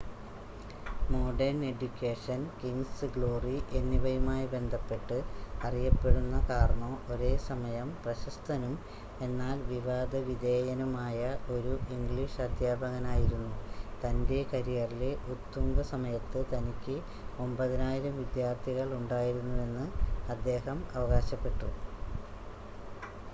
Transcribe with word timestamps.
modern 1.09 1.57
education 1.65 2.39
kings 2.59 3.07
glory 3.15 3.57
എന്നിവയുമായി 3.79 4.45
ബന്ധപ്പെട്ട് 4.53 5.17
അറിയപ്പെടുന്ന 5.63 6.37
കാർണോ 6.47 6.89
ഒരേസമയം 7.09 7.89
പ്രശസ്തനും 8.01 8.73
എന്നാൽ 9.21 9.59
വിവാദ 9.67 10.21
വിധേയനുമായ 10.29 11.19
ഒരു 11.55 11.73
ഇംഗ്ലീഷ് 11.95 12.41
അദ്ധ്യാപകനായിരുന്നു 12.47 13.51
തൻ്റെ 14.03 14.39
കരിയറിലെ 14.51 15.11
ഉത്തുംഗ 15.33 15.77
സമയത്ത് 15.91 16.41
തനിക്ക് 16.51 16.97
9,000 17.39 18.15
വിദ്യാർത്ഥികൾ 18.19 18.89
ഉണ്ടായിരുന്നുവെന്ന് 18.99 19.85
അദ്ദേഹം 20.35 20.79
അവകാശപ്പെട്ടു 20.97 21.69